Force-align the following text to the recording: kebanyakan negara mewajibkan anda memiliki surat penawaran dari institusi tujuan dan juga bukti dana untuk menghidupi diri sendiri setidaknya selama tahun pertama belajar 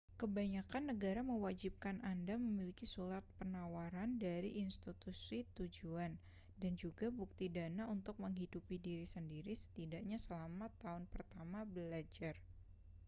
kebanyakan 0.21 0.83
negara 0.97 1.21
mewajibkan 1.31 1.97
anda 2.11 2.33
memiliki 2.45 2.85
surat 2.95 3.21
penawaran 3.37 4.09
dari 4.25 4.51
institusi 4.65 5.39
tujuan 5.57 6.11
dan 6.61 6.73
juga 6.81 7.05
bukti 7.19 7.47
dana 7.57 7.83
untuk 7.95 8.15
menghidupi 8.23 8.75
diri 8.87 9.05
sendiri 9.15 9.53
setidaknya 9.63 10.17
selama 10.25 10.65
tahun 10.83 11.03
pertama 11.13 11.59
belajar 11.75 12.33